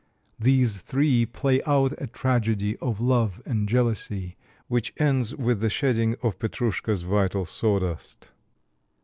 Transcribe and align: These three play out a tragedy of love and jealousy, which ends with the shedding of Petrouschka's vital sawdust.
These 0.39 0.77
three 0.77 1.27
play 1.27 1.61
out 1.67 1.93
a 2.01 2.07
tragedy 2.07 2.75
of 2.77 2.99
love 2.99 3.39
and 3.45 3.69
jealousy, 3.69 4.35
which 4.67 4.93
ends 4.97 5.35
with 5.35 5.59
the 5.61 5.69
shedding 5.69 6.15
of 6.23 6.39
Petrouschka's 6.39 7.03
vital 7.03 7.45
sawdust. 7.45 8.31